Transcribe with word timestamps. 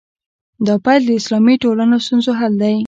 دا 0.65 0.75
پیل 0.85 1.01
د 1.05 1.11
اسلامي 1.19 1.55
ټولنو 1.63 1.95
ستونزو 2.05 2.31
حل 2.39 2.53
دی. 2.61 2.75